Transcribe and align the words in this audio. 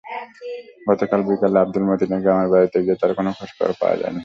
গতকাল 0.87 1.21
বিকেলে 1.27 1.57
আবদুল 1.63 1.83
মতিনের 1.89 2.21
গ্রামের 2.23 2.49
বাড়িতে 2.53 2.77
গিয়ে 2.85 2.99
তাঁর 3.01 3.11
কোনো 3.17 3.29
খোঁজ 3.37 3.49
পাওয়া 3.79 3.95
যায়নি। 4.01 4.19